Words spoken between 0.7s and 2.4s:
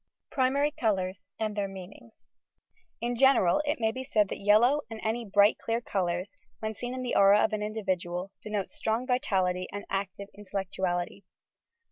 COLOURS AND THEIR HEANINQS